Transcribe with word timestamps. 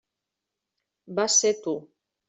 Vas 1.19 1.39
ser 1.45 1.55
tu. 1.63 1.79